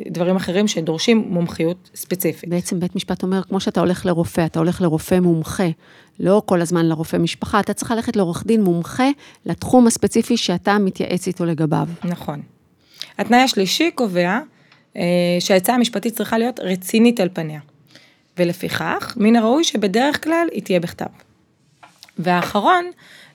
בדברים 0.07 0.37
אחרים 0.37 0.69
שדורשים 0.69 1.25
מומחיות 1.29 1.91
ספציפית. 1.95 2.49
בעצם 2.49 2.81
בית 2.81 2.97
משפט 2.97 3.23
אומר, 3.23 3.43
כמו 3.43 3.61
שאתה 3.61 3.81
הולך 3.81 4.07
לרופא, 4.07 4.45
אתה 4.47 4.59
הולך 4.59 4.81
לרופא 4.81 5.21
מומחה, 5.21 5.69
לא 6.21 6.43
כל 6.47 6.61
הזמן 6.61 6.87
לרופא 6.87 7.17
משפחה, 7.17 7.61
אתה 7.61 7.73
צריך 7.73 7.91
ללכת 7.91 8.17
לעורך 8.17 8.47
דין 8.47 8.63
מומחה 8.63 9.09
לתחום 9.47 9.87
הספציפי 9.87 10.37
שאתה 10.37 10.79
מתייעץ 10.79 11.27
איתו 11.27 11.45
לגביו. 11.45 11.89
נכון. 12.05 12.41
התנאי 13.19 13.41
השלישי 13.41 13.91
קובע 13.91 14.39
אה, 14.97 15.03
שהעצה 15.41 15.75
המשפטית 15.75 16.15
צריכה 16.15 16.39
להיות 16.39 16.61
רצינית 16.61 17.21
על 17.21 17.29
פניה. 17.33 17.61
ולפיכך, 18.39 19.15
מן 19.17 19.37
הראוי 19.37 19.65
שבדרך 19.65 20.25
כלל 20.25 20.49
היא 20.53 20.63
תהיה 20.63 20.81
בכתב. 20.81 21.07
והאחרון, 22.19 22.91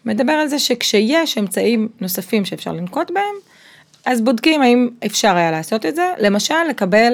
מדבר 0.05 0.33
על 0.33 0.47
זה 0.47 0.59
שכשיש 0.59 1.37
אמצעים 1.37 1.87
נוספים 2.01 2.45
שאפשר 2.45 2.71
לנקוט 2.71 3.11
בהם, 3.11 3.35
אז 4.05 4.21
בודקים 4.21 4.61
האם 4.61 4.89
אפשר 5.05 5.35
היה 5.35 5.51
לעשות 5.51 5.85
את 5.85 5.95
זה, 5.95 6.13
למשל 6.19 6.63
לקבל, 6.69 7.13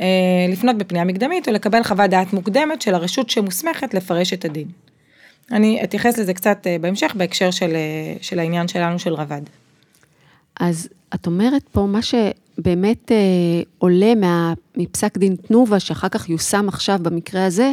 אה, 0.00 0.06
לפנות 0.48 0.78
בפנייה 0.78 1.04
מקדמית 1.04 1.48
או 1.48 1.52
לקבל 1.52 1.82
חוות 1.82 2.10
דעת 2.10 2.32
מוקדמת 2.32 2.82
של 2.82 2.94
הרשות 2.94 3.30
שמוסמכת 3.30 3.94
לפרש 3.94 4.32
את 4.32 4.44
הדין. 4.44 4.68
אני 5.52 5.84
אתייחס 5.84 6.18
לזה 6.18 6.34
קצת 6.34 6.66
אה, 6.66 6.76
בהמשך 6.80 7.14
בהקשר 7.16 7.50
של, 7.50 7.74
אה, 7.74 8.14
של 8.20 8.38
העניין 8.38 8.68
שלנו 8.68 8.98
של 8.98 9.14
רבד. 9.14 9.42
אז 10.60 10.88
את 11.14 11.26
אומרת 11.26 11.62
פה, 11.72 11.80
מה 11.80 12.02
שבאמת 12.58 13.12
אה, 13.12 13.16
עולה 13.78 14.14
מה, 14.14 14.52
מפסק 14.76 15.18
דין 15.18 15.36
תנובה, 15.36 15.80
שאחר 15.80 16.08
כך 16.08 16.28
יושם 16.28 16.68
עכשיו 16.68 16.98
במקרה 17.02 17.46
הזה, 17.46 17.72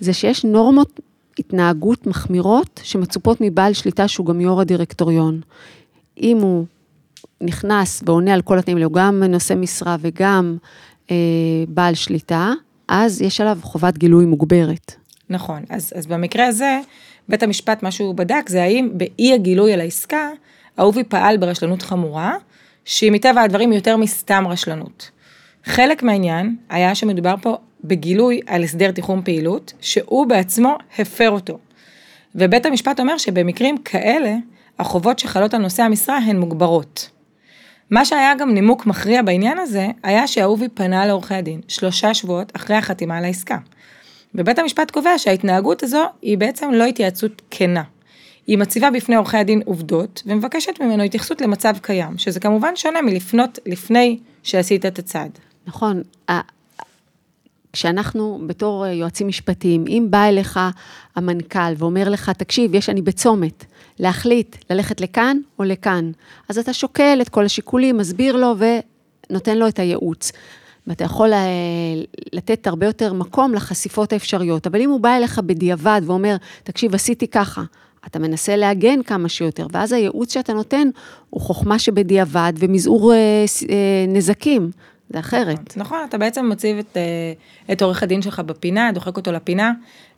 זה 0.00 0.12
שיש 0.12 0.44
נורמות 0.44 1.00
התנהגות 1.38 2.06
מחמירות 2.06 2.80
שמצופות 2.84 3.38
מבעל 3.40 3.72
שליטה 3.72 4.08
שהוא 4.08 4.26
גם 4.26 4.40
יו"ר 4.40 4.60
הדירקטוריון. 4.60 5.40
אם 6.20 6.38
הוא 6.38 6.64
נכנס 7.40 8.02
ועונה 8.06 8.34
על 8.34 8.42
כל 8.42 8.58
התנאים, 8.58 8.82
הוא 8.82 8.92
גם 8.92 9.22
נושא 9.22 9.54
משרה 9.54 9.96
וגם 10.00 10.56
אה, 11.10 11.16
בעל 11.68 11.94
שליטה, 11.94 12.52
אז 12.88 13.22
יש 13.22 13.40
עליו 13.40 13.58
חובת 13.62 13.98
גילוי 13.98 14.24
מוגברת. 14.24 14.94
נכון, 15.30 15.62
אז, 15.68 15.92
אז 15.96 16.06
במקרה 16.06 16.46
הזה, 16.46 16.80
בית 17.28 17.42
המשפט, 17.42 17.82
מה 17.82 17.90
שהוא 17.90 18.14
בדק 18.14 18.48
זה 18.48 18.62
האם 18.62 18.90
באי 18.92 19.32
הגילוי 19.34 19.72
על 19.72 19.80
העסקה, 19.80 20.28
אהובי 20.78 21.04
פעל 21.04 21.36
ברשלנות 21.36 21.82
חמורה, 21.82 22.34
שהיא 22.84 23.12
מטבע 23.12 23.42
הדברים 23.42 23.72
יותר 23.72 23.96
מסתם 23.96 24.44
רשלנות. 24.48 25.10
חלק 25.64 26.02
מהעניין 26.02 26.56
היה 26.68 26.94
שמדובר 26.94 27.34
פה 27.42 27.56
בגילוי 27.84 28.40
על 28.46 28.62
הסדר 28.62 28.90
תיחום 28.90 29.22
פעילות, 29.22 29.72
שהוא 29.80 30.26
בעצמו 30.26 30.78
הפר 30.98 31.30
אותו. 31.30 31.58
ובית 32.34 32.66
המשפט 32.66 33.00
אומר 33.00 33.18
שבמקרים 33.18 33.78
כאלה, 33.78 34.34
החובות 34.78 35.18
שחלות 35.18 35.54
על 35.54 35.62
נושא 35.62 35.82
המשרה 35.82 36.18
הן 36.18 36.36
מוגברות. 36.36 37.10
מה 37.90 38.04
שהיה 38.04 38.34
גם 38.34 38.54
נימוק 38.54 38.86
מכריע 38.86 39.22
בעניין 39.22 39.58
הזה, 39.58 39.88
היה 40.02 40.26
שאהובי 40.26 40.68
פנה 40.68 41.06
לעורכי 41.06 41.34
הדין 41.34 41.60
שלושה 41.68 42.14
שבועות 42.14 42.52
אחרי 42.56 42.76
החתימה 42.76 43.18
על 43.18 43.24
העסקה. 43.24 43.56
ובית 44.34 44.58
המשפט 44.58 44.90
קובע 44.90 45.18
שההתנהגות 45.18 45.82
הזו 45.82 46.04
היא 46.22 46.38
בעצם 46.38 46.70
לא 46.70 46.84
התייעצות 46.84 47.42
כנה. 47.50 47.82
היא 48.46 48.58
מציבה 48.58 48.90
בפני 48.90 49.16
עורכי 49.16 49.36
הדין 49.36 49.62
עובדות 49.64 50.22
ומבקשת 50.26 50.80
ממנו 50.80 51.02
התייחסות 51.02 51.40
למצב 51.40 51.74
קיים, 51.82 52.18
שזה 52.18 52.40
כמובן 52.40 52.76
שונה 52.76 53.02
מלפנות 53.02 53.58
לפני 53.66 54.18
שעשית 54.42 54.86
את 54.86 54.98
הצעד. 54.98 55.30
נכון, 55.66 56.02
כשאנחנו 57.72 58.40
בתור 58.46 58.86
יועצים 58.86 59.28
משפטיים, 59.28 59.84
אם 59.88 60.06
בא 60.10 60.24
אליך 60.24 60.60
המנכ"ל 61.16 61.72
ואומר 61.78 62.08
לך, 62.08 62.30
תקשיב, 62.30 62.74
יש 62.74 62.88
אני 62.88 63.02
בצומת, 63.02 63.64
להחליט 63.98 64.56
ללכת 64.70 65.00
לכאן 65.00 65.36
או 65.58 65.64
לכאן, 65.64 66.10
אז 66.48 66.58
אתה 66.58 66.72
שוקל 66.72 67.18
את 67.22 67.28
כל 67.28 67.44
השיקולים, 67.44 67.96
מסביר 67.96 68.36
לו 68.36 68.54
ונותן 69.30 69.58
לו 69.58 69.68
את 69.68 69.78
הייעוץ. 69.78 70.32
ואתה 70.86 71.04
יכול 71.04 71.32
אה, 71.32 71.38
לתת 72.32 72.66
הרבה 72.66 72.86
יותר 72.86 73.12
מקום 73.12 73.54
לחשיפות 73.54 74.12
האפשריות. 74.12 74.66
אבל 74.66 74.80
אם 74.80 74.90
הוא 74.90 75.00
בא 75.00 75.16
אליך 75.16 75.38
בדיעבד 75.38 76.00
ואומר, 76.04 76.36
תקשיב, 76.62 76.94
עשיתי 76.94 77.28
ככה, 77.28 77.62
אתה 78.06 78.18
מנסה 78.18 78.56
להגן 78.56 79.02
כמה 79.02 79.28
שיותר, 79.28 79.66
ואז 79.72 79.92
הייעוץ 79.92 80.34
שאתה 80.34 80.52
נותן 80.52 80.88
הוא 81.30 81.40
חוכמה 81.40 81.78
שבדיעבד 81.78 82.52
ומזעור 82.56 83.12
אה, 83.12 83.18
אה, 83.70 84.04
נזקים. 84.08 84.70
זה 85.10 85.18
אחרת. 85.18 85.76
נכון, 85.76 85.98
אתה 86.08 86.18
בעצם 86.18 86.48
מציב 86.48 86.78
את, 86.78 86.96
אה, 86.96 87.72
את 87.72 87.82
עורך 87.82 88.02
הדין 88.02 88.22
שלך 88.22 88.40
בפינה, 88.40 88.90
דוחק 88.94 89.16
אותו 89.16 89.32
לפינה, 89.32 89.72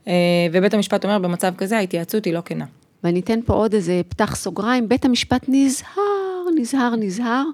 אה, 0.09 0.13
ובית 0.53 0.75
המשפט 0.75 1.05
אומר, 1.05 1.19
במצב 1.19 1.55
כזה 1.59 1.77
ההתייעצות 1.77 2.25
היא 2.25 2.35
לא 2.35 2.41
כנה. 2.45 2.65
ואני 3.05 3.21
אתן 3.21 3.41
פה 3.47 3.55
עוד 3.55 3.75
איזה 3.75 4.01
פתח 4.09 4.37
סוגריים, 4.37 4.89
בית 4.89 5.05
המשפט 5.05 5.45
נזהר, 5.49 6.26
נזהר, 6.57 6.97
נזהר, 6.97 7.45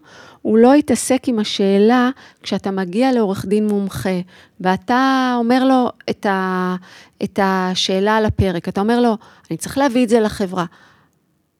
הוא 0.42 0.58
לא 0.58 0.74
יתעסק 0.74 1.22
עם 1.26 1.38
השאלה 1.38 2.10
כשאתה 2.42 2.70
מגיע 2.70 3.12
לעורך 3.12 3.46
דין 3.46 3.66
מומחה, 3.66 4.20
ואתה 4.60 5.34
אומר 5.38 5.64
לו 5.64 5.88
את, 6.10 6.26
ה, 6.26 6.76
את 7.22 7.38
השאלה 7.42 8.16
על 8.16 8.24
הפרק, 8.24 8.68
אתה 8.68 8.80
אומר 8.80 9.00
לו, 9.00 9.16
אני 9.50 9.56
צריך 9.56 9.78
להביא 9.78 10.04
את 10.04 10.08
זה 10.08 10.20
לחברה. 10.20 10.64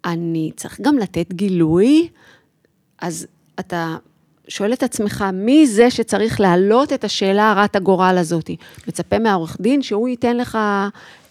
אני 0.05 0.51
צריך 0.57 0.81
גם 0.81 0.99
לתת 0.99 1.33
גילוי, 1.33 2.09
אז 3.01 3.27
אתה 3.61 3.97
שואל 4.49 4.73
את 4.73 4.83
עצמך, 4.83 5.25
מי 5.33 5.67
זה 5.67 5.91
שצריך 5.91 6.41
להעלות 6.41 6.93
את 6.93 7.05
השאלה 7.05 7.51
הרת 7.51 7.77
הגורל 7.77 8.17
הזאת? 8.19 8.51
מצפה 8.89 9.19
מהעורך 9.19 9.57
דין 9.61 9.83
שהוא 9.83 10.09
ייתן 10.09 10.37
לך 10.37 10.59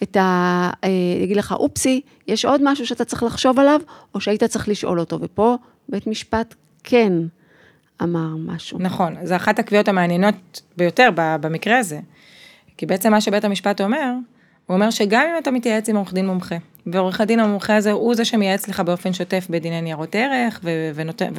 את 0.02 0.16
ה... 0.16 0.70
אה, 0.84 0.88
יגיד 1.22 1.36
לך, 1.36 1.52
אופסי, 1.52 2.00
יש 2.28 2.44
עוד 2.44 2.60
משהו 2.64 2.86
שאתה 2.86 3.04
צריך 3.04 3.22
לחשוב 3.22 3.58
עליו, 3.58 3.80
או 4.14 4.20
שהיית 4.20 4.44
צריך 4.44 4.68
לשאול 4.68 5.00
אותו. 5.00 5.18
ופה 5.20 5.56
בית 5.88 6.06
משפט 6.06 6.54
כן 6.84 7.12
אמר 8.02 8.36
משהו. 8.38 8.78
נכון, 8.78 9.16
זו 9.24 9.36
אחת 9.36 9.58
הקביעות 9.58 9.88
המעניינות 9.88 10.62
ביותר 10.76 11.08
במקרה 11.16 11.78
הזה. 11.78 12.00
כי 12.76 12.86
בעצם 12.86 13.10
מה 13.10 13.20
שבית 13.20 13.44
המשפט 13.44 13.80
אומר, 13.80 14.12
הוא 14.66 14.74
אומר 14.74 14.90
שגם 14.90 15.22
אם 15.32 15.38
אתה 15.38 15.50
מתייעץ 15.50 15.88
עם 15.88 15.96
עורך 15.96 16.12
דין 16.14 16.26
מומחה, 16.26 16.56
ועורך 16.86 17.20
הדין 17.20 17.40
המומחה 17.40 17.76
הזה 17.76 17.92
הוא 17.92 18.14
זה 18.14 18.24
שמייעץ 18.24 18.68
לך 18.68 18.80
באופן 18.80 19.12
שוטף 19.12 19.46
בדיני 19.50 19.80
ניירות 19.80 20.14
ערך, 20.14 20.60
ו- 20.64 20.90
ונותן, 20.94 21.32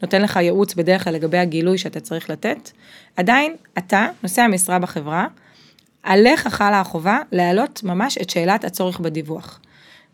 ונותן 0.00 0.22
לך 0.22 0.36
ייעוץ 0.36 0.74
בדרך 0.74 1.04
כלל 1.04 1.14
לגבי 1.14 1.38
הגילוי 1.38 1.78
שאתה 1.78 2.00
צריך 2.00 2.30
לתת, 2.30 2.70
עדיין 3.16 3.56
אתה, 3.78 4.08
נושא 4.22 4.42
המשרה 4.42 4.78
בחברה, 4.78 5.26
עליך 6.02 6.48
חלה 6.48 6.80
החובה 6.80 7.18
להעלות 7.32 7.82
ממש 7.84 8.18
את 8.18 8.30
שאלת 8.30 8.64
הצורך 8.64 9.00
בדיווח. 9.00 9.60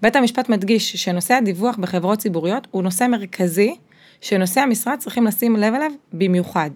בית 0.06 0.16
המשפט 0.16 0.48
מדגיש 0.48 0.96
שנושא 0.96 1.34
הדיווח 1.34 1.76
בחברות 1.76 2.18
ציבוריות 2.18 2.66
הוא 2.70 2.82
נושא 2.82 3.06
מרכזי, 3.06 3.76
שנושאי 4.20 4.62
המשרה 4.62 4.96
צריכים 4.96 5.24
לשים 5.24 5.56
לב 5.56 5.74
אליו 5.74 5.90
במיוחד. 6.12 6.70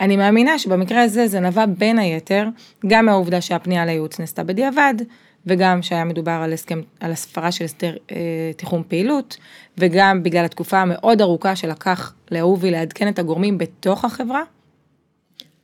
אני 0.00 0.16
מאמינה 0.16 0.58
שבמקרה 0.58 1.02
הזה 1.02 1.26
זה 1.26 1.40
נבע 1.40 1.66
בין 1.66 1.98
היתר 1.98 2.48
גם 2.86 3.06
מהעובדה 3.06 3.40
שהפנייה 3.40 3.86
לייעוץ 3.86 4.20
נעשתה 4.20 4.44
בדיעבד, 4.44 4.94
וגם 5.46 5.82
שהיה 5.82 6.04
מדובר 6.04 6.32
על 6.32 6.52
הסכם, 6.52 6.80
על 7.00 7.12
הספרה 7.12 7.52
של 7.52 7.64
הסדר 7.64 7.96
אה, 8.10 8.16
תיחום 8.56 8.82
פעילות, 8.88 9.36
וגם 9.78 10.22
בגלל 10.22 10.44
התקופה 10.44 10.78
המאוד 10.78 11.20
ארוכה 11.20 11.56
שלקח 11.56 12.14
לאהובי 12.30 12.70
לעדכן 12.70 13.08
את 13.08 13.18
הגורמים 13.18 13.58
בתוך 13.58 14.04
החברה, 14.04 14.42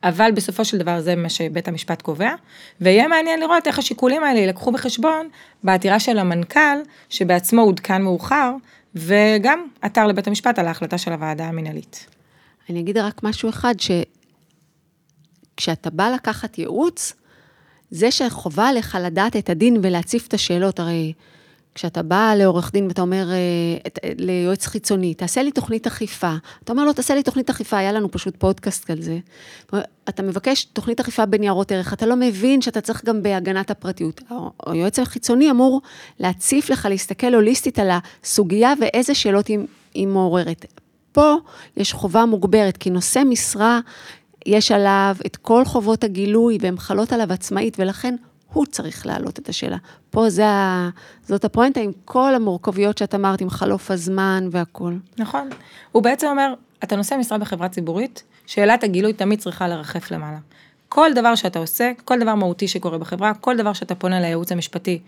אבל 0.04 0.30
בסופו 0.32 0.64
של 0.64 0.78
דבר 0.78 1.00
זה 1.00 1.16
מה 1.16 1.28
שבית 1.28 1.68
המשפט 1.68 2.02
קובע, 2.02 2.34
ויהיה 2.80 3.08
מעניין 3.08 3.40
לראות 3.40 3.66
איך 3.66 3.78
השיקולים 3.78 4.24
האלה 4.24 4.40
יילקחו 4.40 4.72
בחשבון 4.72 5.28
בעתירה 5.64 6.00
של 6.00 6.18
המנכ"ל, 6.18 6.78
שבעצמו 7.08 7.62
עודכן 7.62 8.02
מאוחר, 8.02 8.54
וגם 8.94 9.66
עתר 9.82 10.06
לבית 10.06 10.26
המשפט 10.26 10.58
על 10.58 10.66
ההחלטה 10.66 10.98
של 10.98 11.12
הוועדה 11.12 11.44
המינהלית. 11.44 12.06
אני 12.70 12.80
אגיד 12.80 12.98
רק 12.98 13.22
משהו 13.22 13.48
אחד, 13.48 13.74
שכשאתה 15.54 15.90
בא 15.90 16.10
לקחת 16.10 16.58
ייעוץ, 16.58 17.12
זה 17.90 18.10
שחובה 18.10 18.68
עליך 18.68 18.98
לדעת 19.00 19.36
את 19.36 19.50
הדין 19.50 19.76
ולהציף 19.82 20.26
את 20.26 20.34
השאלות, 20.34 20.80
הרי 20.80 21.12
כשאתה 21.74 22.02
בא 22.02 22.34
לעורך 22.36 22.72
דין 22.72 22.86
ואתה 22.86 23.02
אומר 23.02 23.28
אה, 23.30 24.02
ליועץ 24.18 24.66
חיצוני, 24.66 25.14
תעשה 25.14 25.42
לי 25.42 25.52
תוכנית 25.52 25.86
אכיפה, 25.86 26.34
אתה 26.64 26.72
אומר 26.72 26.84
לו, 26.84 26.92
תעשה 26.92 27.14
לי 27.14 27.22
תוכנית 27.22 27.50
אכיפה, 27.50 27.78
היה 27.78 27.92
לנו 27.92 28.10
פשוט 28.10 28.36
פודקאסט 28.36 28.90
על 28.90 29.02
זה. 29.02 29.18
אתה 30.08 30.22
מבקש 30.22 30.64
תוכנית 30.64 31.00
אכיפה 31.00 31.26
בניירות 31.26 31.72
ערך, 31.72 31.92
אתה 31.92 32.06
לא 32.06 32.16
מבין 32.16 32.62
שאתה 32.62 32.80
צריך 32.80 33.04
גם 33.04 33.22
בהגנת 33.22 33.70
הפרטיות. 33.70 34.20
היועץ 34.66 34.98
החיצוני 34.98 35.50
אמור 35.50 35.80
להציף 36.20 36.70
לך, 36.70 36.86
להסתכל 36.90 37.34
הוליסטית 37.34 37.78
על 37.78 37.90
הסוגיה 37.90 38.72
ואיזה 38.80 39.14
שאלות 39.14 39.46
היא, 39.46 39.58
היא 39.94 40.06
מעוררת. 40.06 40.66
פה 41.12 41.36
יש 41.76 41.92
חובה 41.92 42.26
מוגברת, 42.26 42.76
כי 42.76 42.90
נושא 42.90 43.22
משרה 43.26 43.80
יש 44.46 44.72
עליו 44.72 45.16
את 45.26 45.36
כל 45.36 45.64
חובות 45.64 46.04
הגילוי 46.04 46.58
והן 46.60 46.78
חלות 46.78 47.12
עליו 47.12 47.32
עצמאית, 47.32 47.76
ולכן 47.78 48.14
הוא 48.52 48.66
צריך 48.66 49.06
להעלות 49.06 49.38
את 49.38 49.48
השאלה. 49.48 49.76
פה 50.10 50.30
זה 50.30 50.46
ה... 50.46 50.90
זאת 51.28 51.44
הפואנטה 51.44 51.80
עם 51.80 51.90
כל 52.04 52.34
המורכבויות 52.34 52.98
שאת 52.98 53.14
אמרת, 53.14 53.40
עם 53.40 53.50
חלוף 53.50 53.90
הזמן 53.90 54.48
והכול. 54.50 54.98
נכון. 55.18 55.48
הוא 55.92 56.02
בעצם 56.02 56.26
אומר, 56.26 56.54
אתה 56.84 56.96
נושא 56.96 57.14
משרה 57.14 57.38
בחברה 57.38 57.68
ציבורית, 57.68 58.22
שאלת 58.46 58.84
הגילוי 58.84 59.12
תמיד 59.12 59.40
צריכה 59.40 59.68
לרחף 59.68 60.10
למעלה. 60.10 60.38
כל 60.88 61.10
דבר 61.14 61.34
שאתה 61.34 61.58
עושה, 61.58 61.92
כל 62.04 62.18
דבר 62.18 62.34
מהותי 62.34 62.68
שקורה 62.68 62.98
בחברה, 62.98 63.34
כל 63.34 63.56
דבר 63.56 63.72
שאתה 63.72 63.94
פונה 63.94 64.20
לייעוץ 64.20 64.52
המשפטי 64.52 65.00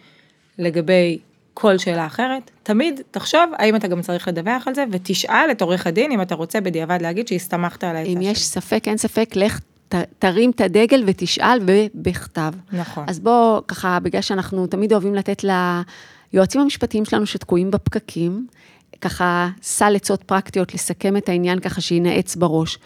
לגבי 0.59 1.19
כל 1.55 1.79
שאלה 1.79 2.07
אחרת, 2.07 2.51
תמיד 2.63 3.01
תחשוב 3.11 3.41
האם 3.59 3.77
אתה 3.77 3.89
גם 3.89 4.03
צריך 4.03 4.29
לדווח 4.29 4.69
על 4.69 4.75
זה, 4.75 4.85
ותשאל 4.91 5.49
את 5.51 5.63
עורך 5.63 5.87
הדין 5.87 6.13
אם 6.13 6.23
אתה 6.23 6.35
רוצה 6.35 6.61
בדיעבד 6.61 7.03
להגיד 7.03 7.29
שהסתמכת 7.29 7.85
על 7.85 7.97
העצה 7.97 8.11
אם 8.11 8.23
שלי. 8.23 8.31
יש 8.31 8.45
ספק, 8.45 8.83
אין 8.87 8.97
ספק, 8.97 9.31
לך 9.37 9.61
ת- 9.95 10.09
תרים 10.19 10.51
את 10.51 10.61
הדגל 10.61 11.03
ותשאל 11.07 11.59
בכתב. 11.95 12.53
נכון. 12.73 13.05
אז 13.09 13.21
בוא, 13.21 13.61
ככה, 13.69 13.99
בגלל 14.01 14.23
שאנחנו 14.23 14.67
תמיד 14.67 14.93
אוהבים 14.93 15.15
לתת 15.15 15.45
ליועצים 16.33 16.61
המשפטיים 16.61 17.05
שלנו 17.05 17.27
שתקועים 17.27 17.71
בפקקים, 17.71 18.47
ככה 19.01 19.49
סל 19.63 19.97
עצות 19.97 20.23
פרקטיות 20.23 20.75
לסכם 20.75 21.17
את 21.17 21.29
העניין 21.29 21.61
ככה 21.61 21.81
שינעץ 21.81 22.37
בראש. 22.37 22.79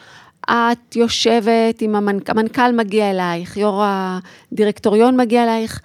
את 0.50 0.96
יושבת 0.96 1.80
עם 1.80 1.94
המנכ"ל, 1.94 2.32
המנכ"ל 2.32 2.72
מגיע 2.76 3.10
אלייך, 3.10 3.56
יו"ר 3.56 3.84
הדירקטוריון 4.52 5.16
מגיע 5.16 5.44
אלייך, 5.44 5.80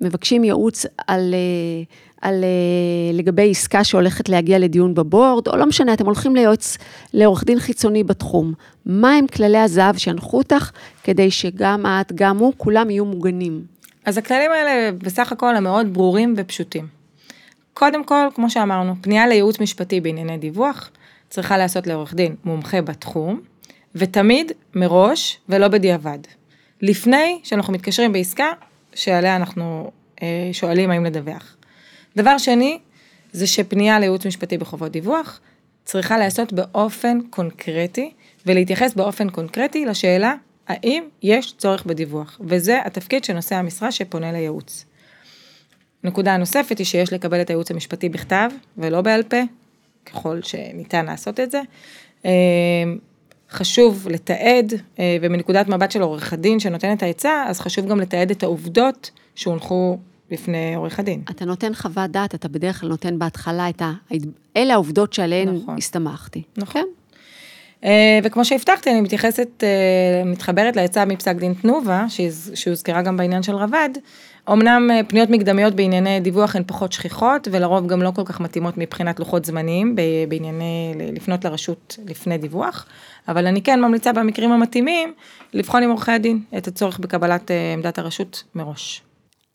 מבקשים 0.00 0.44
ייעוץ 0.44 0.86
על, 1.06 1.34
אה, 1.34 1.82
על, 2.24 2.44
אה, 2.44 3.12
לגבי 3.12 3.50
עסקה 3.50 3.84
שהולכת 3.84 4.28
להגיע 4.28 4.58
לדיון 4.58 4.94
בבורד, 4.94 5.48
או 5.48 5.56
לא 5.56 5.66
משנה, 5.66 5.92
אתם 5.92 6.06
הולכים 6.06 6.36
ליועץ, 6.36 6.78
לעורך 7.12 7.44
דין 7.44 7.60
חיצוני 7.60 8.04
בתחום. 8.04 8.52
מה 8.86 9.14
הם 9.14 9.26
כללי 9.26 9.58
הזהב 9.58 9.96
שינחו 9.96 10.38
אותך, 10.38 10.70
כדי 11.02 11.30
שגם 11.30 11.86
את, 11.86 12.12
גם 12.12 12.38
הוא, 12.38 12.52
כולם 12.56 12.90
יהיו 12.90 13.04
מוגנים? 13.04 13.64
אז 14.04 14.18
הכללים 14.18 14.50
האלה 14.50 14.92
בסך 14.92 15.32
הכל 15.32 15.56
הם 15.56 15.64
מאוד 15.64 15.94
ברורים 15.94 16.34
ופשוטים. 16.36 16.86
קודם 17.74 18.04
כל, 18.04 18.26
כמו 18.34 18.50
שאמרנו, 18.50 18.94
פנייה 19.00 19.26
לייעוץ 19.26 19.60
משפטי 19.60 20.00
בענייני 20.00 20.38
דיווח 20.38 20.90
צריכה 21.30 21.56
להיעשות 21.56 21.86
לעורך 21.86 22.14
דין 22.14 22.34
מומחה 22.44 22.82
בתחום, 22.82 23.40
ותמיד 23.94 24.52
מראש 24.74 25.38
ולא 25.48 25.68
בדיעבד. 25.68 26.18
לפני 26.82 27.40
שאנחנו 27.42 27.72
מתקשרים 27.72 28.12
בעסקה 28.12 28.48
שעליה 28.94 29.36
אנחנו 29.36 29.90
אה, 30.22 30.48
שואלים 30.52 30.90
האם 30.90 31.04
לדווח. 31.04 31.56
דבר 32.16 32.38
שני, 32.38 32.78
זה 33.32 33.46
שפנייה 33.46 33.98
לייעוץ 33.98 34.26
משפטי 34.26 34.58
בחובות 34.58 34.92
דיווח 34.92 35.40
צריכה 35.84 36.18
להיעשות 36.18 36.52
באופן 36.52 37.18
קונקרטי 37.30 38.12
ולהתייחס 38.46 38.94
באופן 38.94 39.30
קונקרטי 39.30 39.86
לשאלה 39.86 40.34
האם 40.68 41.04
יש 41.22 41.54
צורך 41.58 41.86
בדיווח, 41.86 42.40
וזה 42.40 42.78
התפקיד 42.84 43.24
של 43.24 43.32
נושא 43.32 43.54
המשרה 43.54 43.92
שפונה 43.92 44.32
לייעוץ. 44.32 44.84
נקודה 46.04 46.36
נוספת 46.36 46.78
היא 46.78 46.86
שיש 46.86 47.12
לקבל 47.12 47.40
את 47.40 47.50
הייעוץ 47.50 47.70
המשפטי 47.70 48.08
בכתב 48.08 48.50
ולא 48.78 49.00
בעל 49.00 49.22
פה, 49.22 49.36
ככל 50.06 50.42
שניתן 50.42 51.06
לעשות 51.06 51.40
את 51.40 51.50
זה. 51.50 51.60
אה, 52.24 52.30
חשוב 53.50 54.08
לתעד, 54.10 54.72
אה, 54.98 55.16
ומנקודת 55.20 55.68
מבט 55.68 55.90
של 55.90 56.02
עורך 56.02 56.32
הדין 56.32 56.60
שנותן 56.60 56.92
את 56.92 57.02
העצה, 57.02 57.44
אז 57.48 57.60
חשוב 57.60 57.86
גם 57.86 58.00
לתעד 58.00 58.30
את 58.30 58.42
העובדות 58.42 59.10
שהונחו 59.34 59.98
לפני 60.30 60.74
עורך 60.74 60.98
הדין. 60.98 61.22
אתה 61.30 61.44
נותן 61.44 61.74
חוות 61.74 62.10
דעת, 62.10 62.34
אתה 62.34 62.48
בדרך 62.48 62.80
כלל 62.80 62.88
נותן 62.88 63.18
בהתחלה 63.18 63.68
את 63.68 63.82
ה... 63.82 63.92
אלה 64.56 64.74
העובדות 64.74 65.12
שעליהן 65.12 65.48
נכון. 65.48 65.76
הסתמכתי. 65.78 66.42
נכון. 66.56 66.82
כן? 66.82 67.04
אה, 67.84 68.18
וכמו 68.22 68.44
שהבטחתי, 68.44 68.90
אני 68.90 69.00
מתייחסת, 69.00 69.48
אה, 69.62 70.24
מתחברת 70.24 70.76
לעצה 70.76 71.04
מפסק 71.04 71.36
דין 71.36 71.54
תנובה, 71.54 72.06
שהוזכרה 72.54 73.02
גם 73.02 73.16
בעניין 73.16 73.42
של 73.42 73.54
רבד. 73.54 73.88
אמנם 74.52 74.90
אה, 74.90 75.00
פניות 75.08 75.30
מקדמיות 75.30 75.74
בענייני 75.74 76.20
דיווח 76.20 76.56
הן 76.56 76.62
פחות 76.66 76.92
שכיחות, 76.92 77.48
ולרוב 77.50 77.86
גם 77.86 78.02
לא 78.02 78.12
כל 78.14 78.22
כך 78.24 78.40
מתאימות 78.40 78.78
מבחינת 78.78 79.18
לוחות 79.18 79.44
זמניים 79.44 79.96
ב- 79.96 80.00
בענייני 80.28 80.94
לפנות 81.12 81.44
לרשות 81.44 81.98
לפני 82.06 82.38
דיווח, 82.38 82.86
אבל 83.28 83.46
אני 83.46 83.62
כן 83.62 83.80
ממליצה 83.80 84.12
במקרים 84.12 84.52
המתאימים 84.52 85.12
לבחון 85.52 85.82
עם 85.82 85.90
עורכי 85.90 86.12
הדין 86.12 86.40
את 86.56 86.68
הצורך 86.68 86.98
בקבלת 86.98 87.50
עמדת 87.74 87.98
הרשות 87.98 88.44
מראש. 88.54 89.02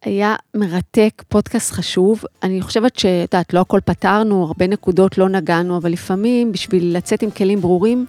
היה 0.05 0.35
מרתק, 0.55 1.23
פודקאסט 1.27 1.71
חשוב. 1.71 2.23
אני 2.43 2.61
חושבת 2.61 2.99
שאת 2.99 3.33
יודעת, 3.33 3.53
לא 3.53 3.59
הכל 3.59 3.79
פתרנו, 3.85 4.43
הרבה 4.43 4.67
נקודות 4.67 5.17
לא 5.17 5.29
נגענו, 5.29 5.77
אבל 5.77 5.91
לפעמים, 5.91 6.51
בשביל 6.51 6.97
לצאת 6.97 7.21
עם 7.21 7.31
כלים 7.31 7.61
ברורים, 7.61 8.05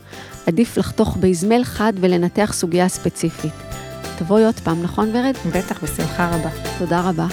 עדיף 0.46 0.78
לחתוך 0.78 1.16
באזמל 1.16 1.64
חד 1.64 1.92
ולנתח 1.96 2.52
סוגיה 2.52 2.88
ספציפית. 2.88 3.52
תבואי 4.18 4.44
עוד 4.44 4.54
פעם, 4.54 4.82
נכון 4.82 5.08
ורד? 5.08 5.34
בטח, 5.54 5.84
בשמחה 5.84 6.30
רבה. 6.30 6.50
תודה 6.78 7.00
רבה. 7.08 7.26